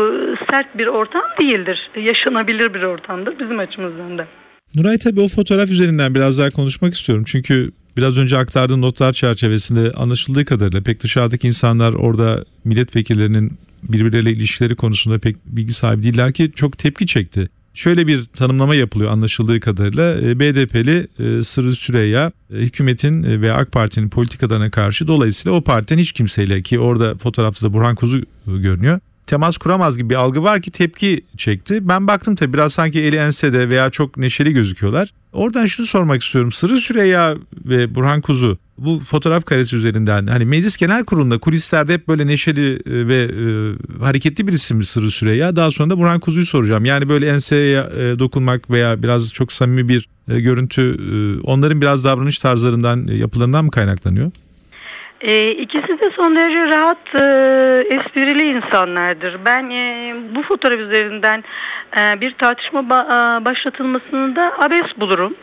sert 0.50 0.78
bir 0.78 0.88
ortam 0.88 1.24
değildir. 1.42 1.90
Yaşanabilir 1.96 2.74
bir 2.74 2.84
ortamdır 2.84 3.40
bizim 3.40 3.60
açımızdan 3.60 4.18
da. 4.18 4.28
Nuray 4.76 4.98
tabii 4.98 5.22
o 5.22 5.28
fotoğraf 5.28 5.70
üzerinden 5.70 6.16
biraz 6.16 6.40
daha 6.40 6.50
konuşmak 6.50 6.94
istiyorum. 6.94 7.24
Çünkü 7.28 7.72
biraz 7.98 8.18
önce 8.18 8.38
aktardığın 8.38 8.82
notlar 8.82 9.14
çerçevesinde 9.14 9.92
anlaşıldığı 9.92 10.46
kadarıyla 10.46 10.82
pek 10.82 11.04
dışarıdaki 11.04 11.48
insanlar 11.48 11.94
orada 11.94 12.46
milletvekillerinin 12.64 13.58
birbirleriyle 13.84 14.32
ilişkileri 14.32 14.76
konusunda 14.76 15.20
pek 15.20 15.36
bilgi 15.46 15.74
sahibi 15.74 16.04
değiller 16.04 16.34
ki 16.34 16.52
çok 16.56 16.78
tepki 16.78 17.08
çekti. 17.08 17.50
Şöyle 17.74 18.08
bir 18.08 18.24
tanımlama 18.24 18.76
yapılıyor 18.76 19.12
anlaşıldığı 19.12 19.60
kadarıyla 19.60 20.22
e, 20.22 20.40
BDP'li 20.40 21.08
e, 21.20 21.44
Sırrı 21.44 21.76
Süreyya 21.76 22.32
e, 22.54 22.58
hükümetin 22.58 23.42
ve 23.42 23.54
AK 23.54 23.72
Parti'nin 23.72 24.10
politikalarına 24.10 24.72
karşı 24.72 25.08
dolayısıyla 25.08 25.58
o 25.58 25.62
partiden 25.62 25.98
hiç 25.98 26.12
kimseyle 26.12 26.62
ki 26.62 26.80
orada 26.80 27.18
fotoğrafta 27.18 27.68
da 27.68 27.74
Burhan 27.74 27.96
Kuzu 27.96 28.22
görünüyor 28.46 29.00
temas 29.28 29.58
kuramaz 29.58 29.98
gibi 29.98 30.10
bir 30.10 30.16
algı 30.16 30.44
var 30.44 30.62
ki 30.62 30.72
tepki 30.72 31.26
çekti. 31.38 31.90
Ben 31.90 32.08
baktım 32.08 32.36
tabii 32.36 32.54
biraz 32.54 32.74
sanki 32.74 33.02
eli 33.02 33.16
ensede 33.16 33.70
veya 33.70 33.90
çok 33.90 34.18
neşeli 34.18 34.54
gözüküyorlar. 34.54 35.10
Oradan 35.34 35.66
şunu 35.66 35.86
sormak 35.86 36.24
istiyorum. 36.24 36.52
Sırrı 36.52 36.78
Süreyya 36.78 37.36
ve 37.66 37.96
Burhan 37.96 38.22
Kuzu 38.22 38.58
bu 38.78 39.00
fotoğraf 39.00 39.46
karesi 39.46 39.76
üzerinden 39.76 40.28
hani 40.28 40.46
meclis 40.46 40.78
genel 40.78 41.06
kurulunda 41.06 41.38
kulislerde 41.38 41.94
hep 41.94 42.08
böyle 42.08 42.28
neşeli 42.28 42.80
ve 42.86 43.24
e, 43.24 44.04
hareketli 44.04 44.48
bir 44.48 44.54
isim 44.54 44.84
Sırrı 44.84 45.12
Süreyya. 45.12 45.56
Daha 45.56 45.72
sonra 45.72 45.90
da 45.90 45.98
Burhan 45.98 46.20
Kuzu'yu 46.20 46.46
soracağım. 46.46 46.86
Yani 46.86 47.10
böyle 47.10 47.30
enseye 47.30 47.78
e, 47.78 48.20
dokunmak 48.20 48.70
veya 48.70 49.04
biraz 49.04 49.34
çok 49.34 49.52
samimi 49.52 49.88
bir 49.88 50.08
e, 50.30 50.40
görüntü 50.40 50.82
e, 50.82 51.42
onların 51.42 51.82
biraz 51.82 52.06
davranış 52.06 52.40
tarzlarından 52.40 53.08
e, 53.08 53.16
yapılarından 53.16 53.66
mı 53.66 53.72
kaynaklanıyor? 53.72 54.32
E, 55.24 55.52
ikisi 55.52 56.00
de 56.00 56.12
son 56.16 56.36
derece 56.36 56.68
rahat, 56.68 57.16
e, 57.16 57.96
esprili 57.96 58.48
insanlardır. 58.48 59.38
Ben 59.46 59.70
e, 59.70 60.16
bu 60.36 60.44
fotoğraf 60.44 60.80
üzerinden 60.80 61.44
e, 61.98 62.22
bir 62.22 62.32
tartışma 62.32 62.80
ba- 62.80 63.42
e, 63.42 63.46
başlatılmasını 63.46 64.36
da 64.36 64.54
abes 64.60 64.98
bulurum. 64.98 65.36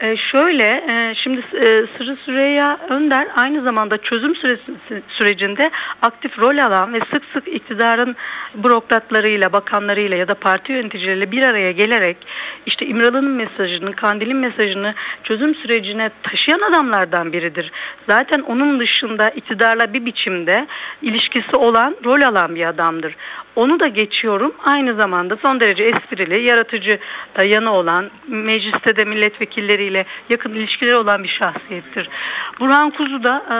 E, 0.00 0.16
şöyle, 0.16 0.64
e, 0.64 1.14
şimdi 1.14 1.40
e, 1.40 1.86
Sırrı 1.98 2.16
Süreyya 2.24 2.78
Önder 2.88 3.28
aynı 3.36 3.62
zamanda 3.62 3.98
çözüm 3.98 4.36
süresi, 4.36 4.72
sürecinde 5.08 5.70
aktif 6.02 6.38
rol 6.38 6.58
alan 6.58 6.92
ve 6.92 6.98
sık 7.14 7.22
sık 7.32 7.48
iktidarın 7.48 8.16
bürokratlarıyla, 8.54 9.52
bakanlarıyla 9.52 10.16
ya 10.16 10.28
da 10.28 10.34
parti 10.34 10.72
yöneticileriyle 10.72 11.30
bir 11.30 11.42
araya 11.42 11.72
gelerek 11.72 12.16
işte 12.66 12.86
İmralı'nın 12.86 13.30
mesajını, 13.30 13.92
Kandil'in 13.92 14.36
mesajını 14.36 14.94
çözüm 15.22 15.54
sürecine 15.54 16.10
taşıyan 16.22 16.60
adamlardan 16.60 17.32
biridir. 17.32 17.72
Zaten 18.08 18.40
onun 18.40 18.80
dışında 18.80 19.23
iktidarla 19.30 19.94
bir 19.94 20.06
biçimde 20.06 20.66
ilişkisi 21.02 21.56
olan, 21.56 21.96
rol 22.04 22.22
alan 22.22 22.54
bir 22.54 22.66
adamdır. 22.66 23.16
Onu 23.56 23.80
da 23.80 23.86
geçiyorum. 23.86 24.54
Aynı 24.64 24.94
zamanda 24.94 25.36
son 25.36 25.60
derece 25.60 25.84
esprili, 25.84 26.42
yaratıcı 26.42 26.98
yanı 27.44 27.72
olan, 27.72 28.10
mecliste 28.28 28.96
de 28.96 29.04
milletvekilleriyle 29.04 30.04
yakın 30.30 30.54
ilişkileri 30.54 30.96
olan 30.96 31.24
bir 31.24 31.28
şahsiyettir. 31.28 32.08
Burhan 32.60 32.90
Kuzu 32.90 33.22
da 33.22 33.42
e, 33.50 33.54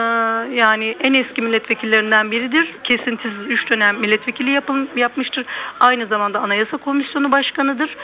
yani 0.55 0.95
en 1.03 1.13
eski 1.13 1.41
milletvekillerinden 1.41 2.31
biridir. 2.31 2.75
Kesintisiz 2.83 3.47
3 3.47 3.71
dönem 3.71 3.99
milletvekili 3.99 4.51
yapım, 4.51 4.87
yapmıştır. 4.95 5.45
Aynı 5.79 6.07
zamanda 6.07 6.39
Anayasa 6.39 6.77
Komisyonu 6.77 7.31
Başkanı'dır. 7.31 7.97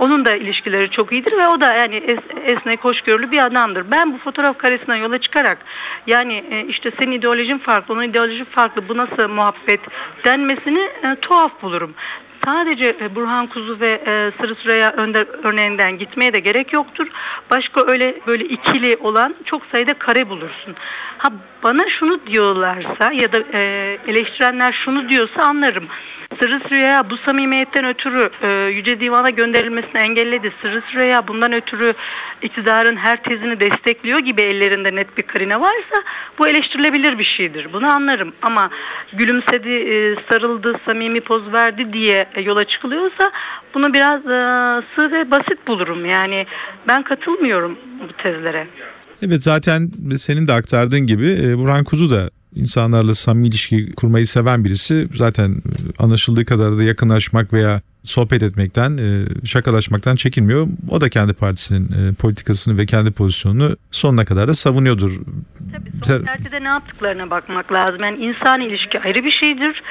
Onun 0.00 0.24
da 0.24 0.36
ilişkileri 0.36 0.90
çok 0.90 1.12
iyidir 1.12 1.32
ve 1.32 1.48
o 1.48 1.60
da 1.60 1.74
yani 1.74 1.96
es, 1.96 2.18
esnek, 2.44 2.84
hoşgörülü 2.84 3.30
bir 3.30 3.46
adamdır. 3.46 3.90
Ben 3.90 4.12
bu 4.12 4.18
fotoğraf 4.18 4.58
karesinden 4.58 4.96
yola 4.96 5.18
çıkarak 5.18 5.58
yani 6.06 6.44
e, 6.50 6.64
işte 6.64 6.90
senin 7.00 7.12
ideolojin 7.12 7.58
farklı, 7.58 7.94
onun 7.94 8.02
ideolojisi 8.02 8.44
farklı, 8.44 8.88
bu 8.88 8.96
nasıl 8.96 9.28
muhabbet 9.28 9.80
denmesini 10.24 10.80
e, 10.80 11.16
tuhaf 11.22 11.62
bulurum. 11.62 11.94
Sadece 12.44 12.96
e, 13.00 13.14
Burhan 13.14 13.46
Kuzu 13.46 13.80
ve 13.80 14.02
e, 14.06 14.32
Sırı 14.40 14.54
Süreyya 14.54 14.92
Önder 14.92 15.26
örneğinden 15.42 15.98
gitmeye 15.98 16.34
de 16.34 16.40
gerek 16.40 16.72
yoktur. 16.72 17.06
Başka 17.50 17.86
öyle 17.86 18.20
böyle 18.26 18.44
ikili 18.44 18.96
olan 18.96 19.34
çok 19.44 19.62
sayıda 19.72 19.94
kare 19.94 20.28
bulursun. 20.28 20.74
Ha 21.18 21.28
bana 21.62 21.88
şunu 21.88 22.26
diyorlarsa 22.26 23.12
ya 23.12 23.32
da 23.32 23.38
e, 23.54 23.98
eleştirenler 24.06 24.72
şunu 24.72 25.08
diyorsa 25.08 25.42
anlarım. 25.42 25.88
Sırrı 26.38 26.60
Süreyya 26.68 27.10
bu 27.10 27.16
samimiyetten 27.16 27.84
ötürü 27.84 28.30
e, 28.42 28.48
Yüce 28.52 29.00
Divan'a 29.00 29.30
gönderilmesini 29.30 29.98
engelledi. 29.98 30.52
Sırrı 30.62 30.82
Süreyya 30.92 31.28
bundan 31.28 31.52
ötürü 31.52 31.92
iktidarın 32.42 32.96
her 32.96 33.22
tezini 33.22 33.60
destekliyor 33.60 34.18
gibi 34.18 34.42
ellerinde 34.42 34.96
net 34.96 35.18
bir 35.18 35.22
karine 35.22 35.60
varsa 35.60 36.02
bu 36.38 36.48
eleştirilebilir 36.48 37.18
bir 37.18 37.24
şeydir. 37.24 37.72
Bunu 37.72 37.86
anlarım 37.86 38.32
ama 38.42 38.70
gülümsedi, 39.12 39.72
e, 39.72 40.16
sarıldı, 40.28 40.80
samimi 40.86 41.20
poz 41.20 41.52
verdi 41.52 41.92
diye 41.92 42.26
yola 42.44 42.64
çıkılıyorsa 42.64 43.32
bunu 43.74 43.94
biraz 43.94 44.20
e, 44.20 44.38
sığ 44.96 45.12
ve 45.12 45.30
basit 45.30 45.66
bulurum. 45.66 46.06
Yani 46.06 46.46
ben 46.88 47.02
katılmıyorum 47.02 47.78
bu 48.08 48.22
tezlere. 48.22 48.66
Evet 49.22 49.42
zaten 49.42 49.90
senin 50.16 50.48
de 50.48 50.52
aktardığın 50.52 51.06
gibi 51.06 51.38
e, 51.42 51.58
Burhan 51.58 51.84
Kuzu 51.84 52.10
da 52.10 52.30
insanlarla 52.54 53.14
samimi 53.14 53.48
ilişki 53.48 53.92
kurmayı 53.92 54.26
seven 54.26 54.64
birisi. 54.64 55.08
Zaten 55.14 55.62
anlaşıldığı 55.98 56.44
kadar 56.44 56.78
da 56.78 56.82
yakınlaşmak 56.82 57.52
veya 57.52 57.80
sohbet 58.04 58.42
etmekten, 58.42 58.98
e, 58.98 59.46
şakalaşmaktan 59.46 60.16
çekinmiyor. 60.16 60.66
O 60.90 61.00
da 61.00 61.08
kendi 61.08 61.32
partisinin 61.32 61.88
e, 61.88 62.14
politikasını 62.14 62.78
ve 62.78 62.86
kendi 62.86 63.10
pozisyonunu 63.10 63.76
sonuna 63.90 64.24
kadar 64.24 64.48
da 64.48 64.54
savunuyordur. 64.54 65.20
Tabii 66.06 66.26
son 66.50 66.64
ne 66.64 66.68
yaptıklarına 66.68 67.30
bakmak 67.30 67.72
lazım. 67.72 67.98
Yani 68.02 68.24
insan 68.24 68.60
ilişki 68.60 69.00
ayrı 69.00 69.24
bir 69.24 69.30
şeydir. 69.30 69.82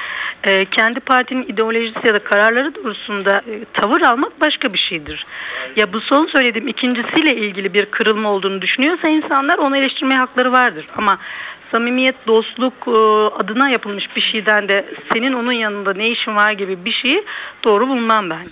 E, 0.44 0.64
kendi 0.64 1.00
partinin 1.00 1.42
ideolojisi 1.42 2.06
ya 2.06 2.14
da 2.14 2.24
kararları 2.24 2.74
doğrusunda 2.74 3.36
e, 3.36 3.64
tavır 3.72 4.00
almak 4.00 4.40
başka 4.40 4.72
bir 4.72 4.78
şeydir. 4.78 5.26
Ya 5.76 5.92
bu 5.92 6.00
son 6.00 6.26
söylediğim 6.26 6.68
ikincisiyle 6.68 7.36
ilgili 7.36 7.74
bir 7.74 7.86
kırılma 7.86 8.28
olduğunu 8.30 8.62
düşünüyorsa 8.62 9.08
insanlar 9.08 9.58
onu 9.58 9.76
eleştirmeye 9.76 10.20
hakları 10.20 10.52
vardır. 10.52 10.86
Ama 10.96 11.18
samimiyet, 11.72 12.26
dostluk 12.26 12.88
adına 13.38 13.70
yapılmış 13.70 14.16
bir 14.16 14.20
şeyden 14.20 14.68
de 14.68 14.84
senin 15.12 15.32
onun 15.32 15.52
yanında 15.52 15.92
ne 15.92 16.08
işin 16.08 16.36
var 16.36 16.52
gibi 16.52 16.84
bir 16.84 16.92
şeyi 16.92 17.24
doğru 17.64 17.86
bulmam 18.00 18.30
ben. 18.30 18.46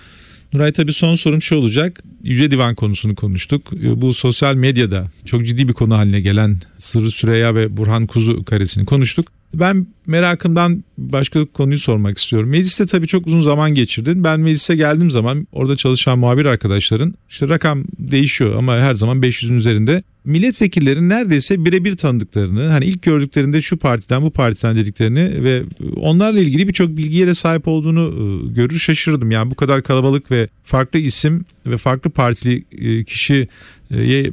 Nuray 0.52 0.72
tabii 0.72 0.92
son 0.92 1.14
sorum 1.14 1.42
şu 1.42 1.56
olacak. 1.56 2.02
Yüce 2.22 2.50
Divan 2.50 2.74
konusunu 2.74 3.14
konuştuk. 3.14 3.62
E, 3.72 4.00
bu 4.00 4.14
sosyal 4.14 4.54
medyada 4.54 5.06
çok 5.24 5.46
ciddi 5.46 5.68
bir 5.68 5.72
konu 5.72 5.94
haline 5.94 6.20
gelen 6.20 6.56
Sırrı 6.78 7.10
Süreyya 7.10 7.54
ve 7.54 7.76
Burhan 7.76 8.06
Kuzu 8.06 8.44
karesini 8.44 8.86
konuştuk. 8.86 9.38
Ben 9.54 9.86
merakımdan 10.06 10.84
başka 10.98 11.46
konuyu 11.46 11.78
sormak 11.78 12.18
istiyorum. 12.18 12.48
Mecliste 12.48 12.86
tabii 12.86 13.06
çok 13.06 13.26
uzun 13.26 13.40
zaman 13.40 13.74
geçirdin. 13.74 14.24
Ben 14.24 14.40
meclise 14.40 14.76
geldiğim 14.76 15.10
zaman 15.10 15.46
orada 15.52 15.76
çalışan 15.76 16.18
muhabir 16.18 16.44
arkadaşların 16.44 17.14
işte 17.28 17.48
rakam 17.48 17.84
değişiyor 17.98 18.54
ama 18.58 18.76
her 18.76 18.94
zaman 18.94 19.20
500'ün 19.20 19.56
üzerinde. 19.56 20.02
Milletvekillerin 20.24 21.08
neredeyse 21.08 21.64
birebir 21.64 21.96
tanıdıklarını 21.96 22.68
hani 22.68 22.84
ilk 22.84 23.02
gördüklerinde 23.02 23.62
şu 23.62 23.76
partiden 23.76 24.22
bu 24.22 24.30
partiden 24.30 24.76
dediklerini 24.76 25.44
ve 25.44 25.62
onlarla 25.96 26.40
ilgili 26.40 26.68
birçok 26.68 26.96
bilgiye 26.96 27.26
de 27.26 27.34
sahip 27.34 27.68
olduğunu 27.68 28.06
ıı, 28.06 28.54
görür 28.54 28.78
şaşırdım. 28.78 29.30
Yani 29.30 29.50
bu 29.50 29.54
kadar 29.54 29.82
kalabalık 29.82 30.30
ve 30.30 30.48
farklı 30.64 30.98
isim 30.98 31.44
ve 31.66 31.76
farklı 31.76 32.10
partili 32.10 32.64
ıı, 32.82 33.04
kişiye 33.04 33.48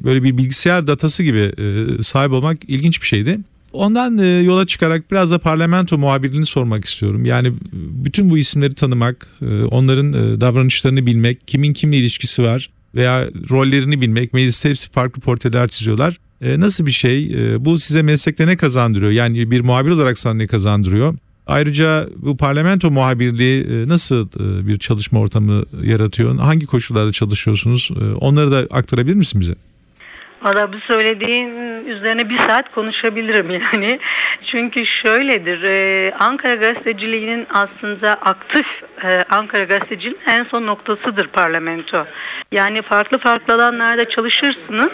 böyle 0.03 0.23
bir 0.23 0.37
bilgisayar 0.37 0.87
datası 0.87 1.23
gibi 1.23 1.51
ıı, 1.59 2.03
sahip 2.03 2.31
olmak 2.31 2.57
ilginç 2.67 3.01
bir 3.01 3.07
şeydi. 3.07 3.39
Ondan 3.75 4.17
e, 4.17 4.25
yola 4.27 4.65
çıkarak 4.65 5.11
biraz 5.11 5.31
da 5.31 5.39
parlamento 5.39 5.97
muhabirliğini 5.97 6.45
sormak 6.45 6.85
istiyorum. 6.85 7.25
Yani 7.25 7.53
bütün 7.73 8.29
bu 8.29 8.37
isimleri 8.37 8.73
tanımak, 8.73 9.27
e, 9.41 9.63
onların 9.63 10.13
e, 10.13 10.41
davranışlarını 10.41 11.05
bilmek, 11.05 11.47
kimin 11.47 11.73
kimle 11.73 11.97
ilişkisi 11.97 12.43
var 12.43 12.69
veya 12.95 13.27
rollerini 13.49 14.01
bilmek. 14.01 14.33
Mecliste 14.33 14.69
hepsi 14.69 14.91
farklı 14.91 15.21
portreler 15.21 15.67
çiziyorlar. 15.67 16.17
Nasıl 16.41 16.85
bir 16.85 16.91
şey? 16.91 17.35
Bu 17.65 17.79
size 17.79 18.01
meslekte 18.01 18.47
ne 18.47 18.57
kazandırıyor? 18.57 19.11
Yani 19.11 19.51
bir 19.51 19.61
muhabir 19.61 19.91
olarak 19.91 20.19
sana 20.19 20.33
ne 20.33 20.47
kazandırıyor? 20.47 21.15
Ayrıca 21.47 22.09
bu 22.17 22.37
parlamento 22.37 22.91
muhabirliği 22.91 23.87
nasıl 23.89 24.27
bir 24.67 24.77
çalışma 24.77 25.19
ortamı 25.19 25.63
yaratıyor? 25.83 26.37
Hangi 26.37 26.65
koşullarda 26.65 27.11
çalışıyorsunuz? 27.11 27.91
Onları 28.19 28.51
da 28.51 28.57
aktarabilir 28.57 29.15
misin 29.15 29.41
bize? 29.41 29.55
Valla 30.45 30.73
bu 30.73 30.79
söylediğin 30.79 31.49
üzerine 31.85 32.29
bir 32.29 32.37
saat 32.37 32.71
konuşabilirim 32.71 33.49
yani. 33.49 33.99
Çünkü 34.45 34.85
şöyledir 34.85 35.63
Ankara 36.19 36.53
gazeteciliğinin 36.53 37.47
aslında 37.49 38.13
aktif 38.13 38.65
Ankara 39.29 39.63
gazeteciliğinin 39.63 40.21
en 40.27 40.43
son 40.43 40.65
noktasıdır 40.65 41.27
parlamento. 41.27 42.05
Yani 42.51 42.81
farklı 42.81 43.17
farklı 43.17 43.53
alanlarda 43.53 44.09
çalışırsınız 44.09 44.91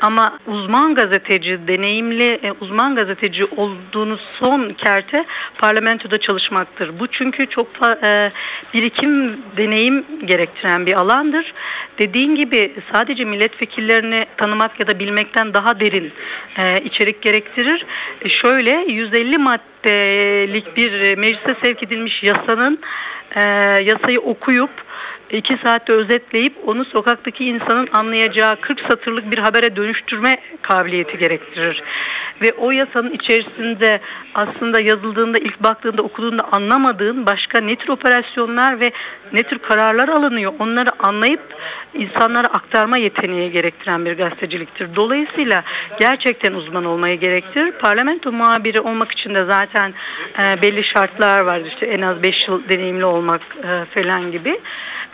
ama 0.00 0.38
uzman 0.46 0.94
gazeteci, 0.94 1.58
deneyimli 1.68 2.40
e, 2.42 2.52
uzman 2.60 2.94
gazeteci 2.94 3.44
olduğunuz 3.44 4.20
son 4.40 4.70
kerte 4.70 5.24
parlamentoda 5.58 6.20
çalışmaktır. 6.20 7.00
Bu 7.00 7.06
çünkü 7.06 7.46
çok 7.46 7.66
e, 8.04 8.32
birikim, 8.74 9.42
deneyim 9.56 10.04
gerektiren 10.24 10.86
bir 10.86 10.92
alandır. 10.92 11.54
Dediğin 11.98 12.34
gibi 12.34 12.74
sadece 12.92 13.24
milletvekillerini 13.24 14.26
tanımak 14.36 14.80
ya 14.80 14.87
da 14.88 14.98
bilmekten 14.98 15.54
daha 15.54 15.80
derin 15.80 16.12
e, 16.58 16.78
içerik 16.84 17.22
gerektirir. 17.22 17.86
E, 18.22 18.28
şöyle 18.28 18.70
150 18.70 19.38
maddelik 19.38 20.76
bir 20.76 21.18
meclise 21.18 21.56
sevk 21.62 21.82
edilmiş 21.82 22.22
yasanın 22.22 22.80
e, 23.36 23.40
yasayı 23.84 24.20
okuyup 24.20 24.87
iki 25.30 25.58
saatte 25.64 25.92
özetleyip 25.92 26.54
onu 26.66 26.84
sokaktaki 26.84 27.44
insanın 27.44 27.88
anlayacağı 27.92 28.60
40 28.60 28.80
satırlık 28.80 29.32
bir 29.32 29.38
habere 29.38 29.76
dönüştürme 29.76 30.36
kabiliyeti 30.62 31.18
gerektirir. 31.18 31.82
Ve 32.42 32.52
o 32.52 32.70
yasanın 32.70 33.10
içerisinde 33.10 34.00
aslında 34.34 34.80
yazıldığında 34.80 35.38
ilk 35.38 35.62
baktığında 35.62 36.02
okuduğunda 36.02 36.52
anlamadığın 36.52 37.26
başka 37.26 37.60
ne 37.60 37.76
tür 37.76 37.88
operasyonlar 37.88 38.80
ve 38.80 38.92
ne 39.32 39.42
tür 39.42 39.58
kararlar 39.58 40.08
alınıyor 40.08 40.52
onları 40.58 40.90
anlayıp 40.98 41.40
insanlara 41.94 42.46
aktarma 42.46 42.96
yeteneği 42.96 43.52
gerektiren 43.52 44.04
bir 44.04 44.12
gazeteciliktir. 44.12 44.96
Dolayısıyla 44.96 45.64
gerçekten 46.00 46.52
uzman 46.52 46.84
olmayı 46.84 47.20
gerektirir. 47.20 47.72
Parlamento 47.72 48.32
muhabiri 48.32 48.80
olmak 48.80 49.12
için 49.12 49.34
de 49.34 49.44
zaten 49.44 49.94
e, 50.38 50.62
belli 50.62 50.84
şartlar 50.84 51.40
var. 51.40 51.60
İşte 51.60 51.86
en 51.86 52.02
az 52.02 52.22
5 52.22 52.48
yıl 52.48 52.68
deneyimli 52.68 53.04
olmak 53.04 53.40
e, 53.62 54.02
falan 54.02 54.32
gibi. 54.32 54.60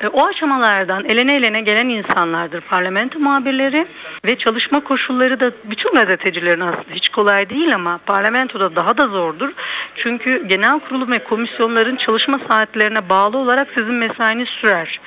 E, 0.01 0.09
o 0.09 0.27
aşamalardan 0.27 1.05
elene 1.05 1.37
elene 1.37 1.61
gelen 1.61 1.89
insanlardır 1.89 2.61
parlamento 2.61 3.19
muhabirleri 3.19 3.87
ve 4.25 4.39
çalışma 4.39 4.85
koşulları 4.85 5.41
da 5.41 5.51
bütün 5.65 5.95
gazetecilerin 5.95 6.61
aslında 6.61 6.95
hiç 6.95 7.09
kolay 7.09 7.51
değil 7.51 7.75
ama 7.75 8.01
parlamentoda 8.07 8.77
daha 8.77 8.99
da 8.99 9.07
zordur. 9.07 9.51
Çünkü 9.97 10.49
genel 10.49 10.81
kurulu 10.81 11.11
ve 11.11 11.19
komisyonların 11.19 11.97
çalışma 11.97 12.41
saatlerine 12.49 13.09
bağlı 13.09 13.39
olarak 13.39 13.69
sizin 13.79 13.95
mesainiz 13.95 14.49
sürer. 14.49 15.01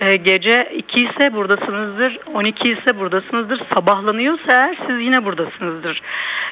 E, 0.00 0.16
gece 0.16 0.72
2 0.76 1.04
ise 1.04 1.34
buradasınızdır, 1.34 2.18
12 2.34 2.68
ise 2.68 2.98
buradasınızdır, 2.98 3.60
sabahlanıyorsa 3.74 4.52
eğer 4.52 4.78
siz 4.86 5.00
yine 5.00 5.24
buradasınızdır. 5.24 6.02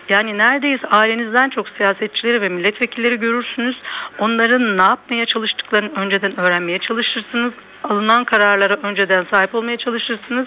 Yani 0.09 0.39
neredeyiz 0.39 0.81
ailenizden 0.91 1.51
çok 1.51 1.69
siyasetçileri 1.69 2.41
ve 2.41 2.49
milletvekilleri 2.49 3.21
görürsünüz. 3.21 3.77
Onların 4.19 4.79
ne 4.79 4.83
yapmaya 4.83 5.27
çalıştıklarını 5.27 5.95
önceden 5.95 6.41
öğrenmeye 6.41 6.79
çalışırsınız 6.79 7.53
alınan 7.85 8.25
kararlara 8.25 8.75
önceden 8.75 9.27
sahip 9.31 9.55
olmaya 9.55 9.77
çalışırsınız. 9.77 10.47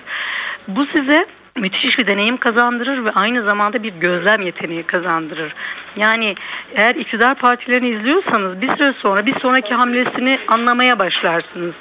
Bu 0.68 0.86
size 0.86 1.26
müthiş 1.58 2.00
bir 2.00 2.08
deneyim 2.08 2.38
kazandırır 2.38 3.06
ve 3.06 3.10
aynı 3.10 3.44
zamanda 3.44 3.84
bir 3.84 3.94
gözlem 3.94 4.42
yeteneği 4.42 4.84
kazandırır. 4.84 5.56
Yani 5.96 6.36
eğer 6.76 6.96
iktidar 6.96 7.36
partilerini 7.36 7.90
izliyorsanız 7.90 8.62
bir 8.62 8.70
süre 8.70 8.94
sonra 9.02 9.26
bir 9.26 9.40
sonraki 9.40 9.74
hamlesini 9.74 10.40
anlamaya 10.48 11.00
başlarsınız. 11.00 11.76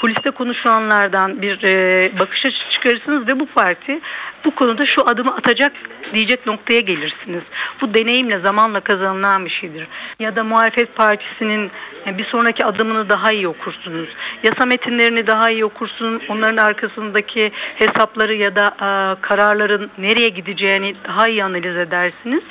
Kuliste 0.00 0.30
konuşulanlardan 0.30 1.42
bir 1.42 1.62
e, 1.62 2.12
bakış 2.18 2.46
açısı 2.46 2.70
çıkarırsınız 2.70 3.28
ve 3.28 3.40
bu 3.40 3.46
parti 3.46 4.00
bu 4.44 4.54
konuda 4.54 4.86
şu 4.86 5.08
adımı 5.08 5.36
atacak 5.36 5.72
diyecek 6.14 6.46
noktaya 6.46 6.80
gelirsiniz. 6.80 7.42
Bu 7.80 7.94
deneyimle 7.94 8.38
zamanla 8.38 8.80
kazanılan 8.80 9.44
bir 9.44 9.50
şeydir. 9.50 9.86
Ya 10.18 10.36
da 10.36 10.44
muhalefet 10.44 10.96
partisinin 10.96 11.70
e, 12.06 12.18
bir 12.18 12.24
sonraki 12.24 12.64
adımını 12.64 13.08
daha 13.08 13.32
iyi 13.32 13.48
okursunuz. 13.48 14.08
Yasa 14.42 14.66
metinlerini 14.66 15.26
daha 15.26 15.50
iyi 15.50 15.64
okursunuz. 15.64 16.22
Onların 16.28 16.56
arkasındaki 16.56 17.52
hesapları 17.74 18.34
ya 18.34 18.56
da 18.56 18.74
kararların 19.20 19.90
nereye 19.98 20.28
gideceğini 20.28 20.94
daha 21.04 21.28
iyi 21.28 21.44
analiz 21.44 21.76
edersiniz 21.76 22.42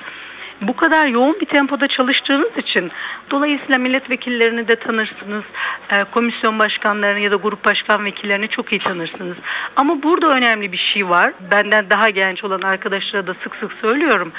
bu 0.61 0.75
kadar 0.75 1.07
yoğun 1.07 1.39
bir 1.39 1.45
tempoda 1.45 1.87
çalıştığınız 1.87 2.57
için 2.57 2.91
dolayısıyla 3.31 3.77
milletvekillerini 3.77 4.67
de 4.67 4.75
tanırsınız. 4.75 5.43
E, 5.91 6.03
komisyon 6.03 6.59
başkanlarını 6.59 7.19
ya 7.19 7.31
da 7.31 7.35
grup 7.35 7.65
başkan 7.65 8.05
vekillerini 8.05 8.47
çok 8.47 8.71
iyi 8.71 8.79
tanırsınız. 8.79 9.37
Ama 9.75 10.03
burada 10.03 10.29
önemli 10.29 10.71
bir 10.71 10.77
şey 10.77 11.09
var. 11.09 11.33
Benden 11.51 11.89
daha 11.89 12.09
genç 12.09 12.43
olan 12.43 12.61
arkadaşlara 12.61 13.27
da 13.27 13.33
sık 13.43 13.55
sık 13.55 13.71
söylüyorum. 13.81 14.31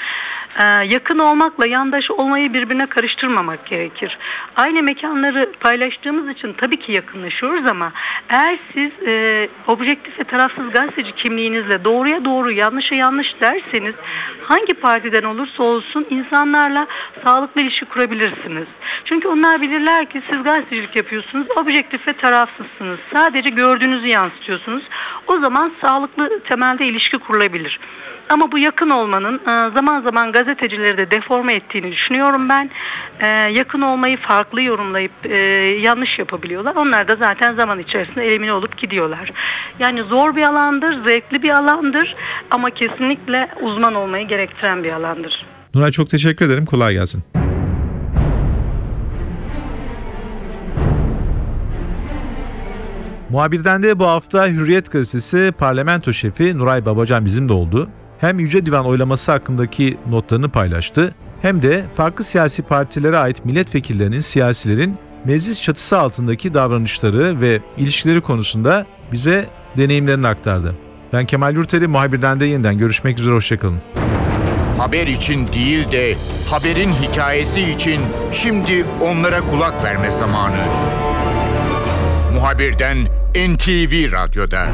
E, 0.59 0.63
yakın 0.63 1.19
olmakla 1.19 1.67
yandaş 1.67 2.11
olmayı 2.11 2.53
birbirine 2.53 2.85
karıştırmamak 2.85 3.65
gerekir. 3.65 4.17
Aynı 4.55 4.83
mekanları 4.83 5.51
paylaştığımız 5.59 6.29
için 6.29 6.53
tabii 6.53 6.79
ki 6.79 6.91
yakınlaşıyoruz 6.91 7.65
ama 7.65 7.91
eğer 8.29 8.59
siz 8.73 8.91
e, 9.07 9.47
objektif 9.67 10.19
ve 10.19 10.23
tarafsız 10.23 10.69
gazeteci 10.71 11.11
kimliğinizle 11.11 11.83
doğruya 11.83 12.25
doğru 12.25 12.51
yanlışa 12.51 12.95
yanlış 12.95 13.35
derseniz 13.41 13.95
hangi 14.43 14.73
partiden 14.73 15.23
olursa 15.23 15.63
olsun 15.63 16.05
insanlarla 16.09 16.87
sağlıklı 17.23 17.61
ilişki 17.61 17.85
kurabilirsiniz. 17.85 18.67
Çünkü 19.05 19.27
onlar 19.27 19.61
bilirler 19.61 20.05
ki 20.05 20.21
siz 20.31 20.43
gazetecilik 20.43 20.95
yapıyorsunuz, 20.95 21.47
objektif 21.55 22.07
ve 22.07 22.13
tarafsızsınız. 22.13 22.99
Sadece 23.13 23.49
gördüğünüzü 23.49 24.07
yansıtıyorsunuz. 24.07 24.83
O 25.27 25.39
zaman 25.39 25.71
sağlıklı 25.81 26.39
temelde 26.39 26.85
ilişki 26.85 27.17
kurulabilir. 27.17 27.79
Ama 28.29 28.51
bu 28.51 28.57
yakın 28.57 28.89
olmanın 28.89 29.35
e, 29.35 29.71
zaman 29.75 30.01
zaman 30.01 30.31
gazetecileri 30.45 30.97
de 30.97 31.11
deforme 31.11 31.53
ettiğini 31.53 31.91
düşünüyorum 31.91 32.49
ben. 32.49 32.69
E, 33.19 33.27
yakın 33.27 33.81
olmayı 33.81 34.17
farklı 34.17 34.61
yorumlayıp 34.61 35.11
e, 35.23 35.37
yanlış 35.81 36.19
yapabiliyorlar. 36.19 36.75
Onlar 36.75 37.07
da 37.07 37.15
zaten 37.19 37.53
zaman 37.53 37.79
içerisinde 37.79 38.25
elimine 38.25 38.53
olup 38.53 38.77
gidiyorlar. 38.77 39.31
Yani 39.79 40.03
zor 40.03 40.35
bir 40.35 40.43
alandır, 40.43 41.07
zevkli 41.07 41.43
bir 41.43 41.49
alandır 41.49 42.15
ama 42.51 42.69
kesinlikle 42.69 43.49
uzman 43.61 43.95
olmayı 43.95 44.27
gerektiren 44.27 44.83
bir 44.83 44.91
alandır. 44.91 45.45
Nuray 45.75 45.91
çok 45.91 46.09
teşekkür 46.09 46.45
ederim. 46.45 46.65
Kolay 46.65 46.93
gelsin. 46.93 47.23
Muhabirden 53.29 53.83
de 53.83 53.99
bu 53.99 54.07
hafta 54.07 54.47
Hürriyet 54.47 54.91
Gazetesi 54.91 55.51
parlamento 55.57 56.13
şefi 56.13 56.57
Nuray 56.57 56.85
Babacan 56.85 57.25
bizim 57.25 57.49
de 57.49 57.53
oldu. 57.53 57.89
Hem 58.19 58.39
Yüce 58.39 58.65
Divan 58.65 58.85
oylaması 58.85 59.31
hakkındaki 59.31 59.97
notlarını 60.09 60.49
paylaştı 60.49 61.15
hem 61.41 61.61
de 61.61 61.85
farklı 61.97 62.23
siyasi 62.23 62.63
partilere 62.63 63.17
ait 63.17 63.45
milletvekillerinin, 63.45 64.19
siyasilerin 64.19 64.97
meclis 65.25 65.61
çatısı 65.61 65.99
altındaki 65.99 66.53
davranışları 66.53 67.41
ve 67.41 67.59
ilişkileri 67.77 68.21
konusunda 68.21 68.85
bize 69.11 69.45
deneyimlerini 69.77 70.27
aktardı. 70.27 70.75
Ben 71.13 71.25
Kemal 71.25 71.55
Yurteli, 71.55 71.87
muhabirden 71.87 72.39
de 72.39 72.45
yeniden 72.45 72.77
görüşmek 72.77 73.19
üzere, 73.19 73.33
hoşçakalın 73.33 73.79
haber 74.77 75.07
için 75.07 75.47
değil 75.47 75.91
de 75.91 76.15
haberin 76.49 76.91
hikayesi 76.91 77.61
için 77.61 78.01
şimdi 78.31 78.85
onlara 79.01 79.41
kulak 79.41 79.83
verme 79.83 80.11
zamanı. 80.11 80.65
Muhabirden 82.33 82.97
NTV 83.35 84.11
Radyo'da. 84.11 84.67